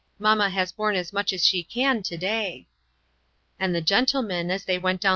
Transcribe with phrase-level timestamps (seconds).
[0.17, 2.65] Mamma has borne as much as she can to day."
[3.59, 5.09] And the gentlemen, as they went down WHY